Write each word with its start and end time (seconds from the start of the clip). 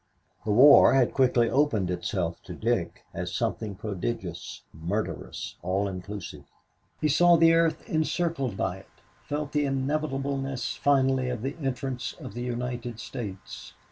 The 0.45 0.49
war 0.51 0.95
had 0.95 1.13
quickly 1.13 1.47
opened 1.47 1.91
itself 1.91 2.41
to 2.45 2.55
Dick 2.55 3.03
as 3.13 3.31
something 3.31 3.75
prodigious, 3.75 4.63
murderous 4.73 5.57
all 5.61 5.87
inclusive. 5.87 6.43
He 6.99 7.07
saw 7.07 7.37
the 7.37 7.53
earth 7.53 7.87
encircled 7.87 8.57
by 8.57 8.77
it 8.77 8.89
felt 9.27 9.51
the 9.51 9.65
inevitableness 9.65 10.73
finally 10.73 11.29
of 11.29 11.43
the 11.43 11.55
entrance 11.61 12.13
of 12.13 12.33
the 12.33 12.41
United 12.41 12.99
States. 12.99 13.73